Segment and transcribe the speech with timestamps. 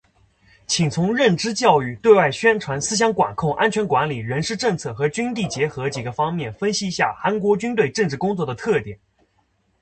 [0.65, 8.97] 请从认知教育、对外宣传、思想管控、安全管理、人事政策和军地结合几个方面分析一下韩国军队政治工作的特点。